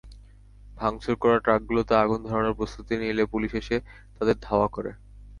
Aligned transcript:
ভাঙচুর 0.77 1.15
করা 1.17 1.37
ট্রাকগুলোতে 1.39 1.93
আগুন 1.95 2.19
ধরানোর 2.27 2.57
প্রস্তুতি 2.59 2.93
নিলে 2.97 3.23
পুলিশ 3.33 3.51
এসে 3.61 3.77
তাদের 4.17 4.35
ধাওয়া 4.41 4.67
করে। 4.67 4.91